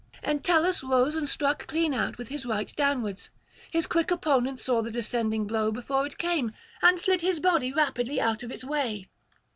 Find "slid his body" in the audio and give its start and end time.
6.99-7.71